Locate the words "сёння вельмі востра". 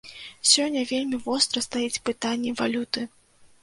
0.51-1.65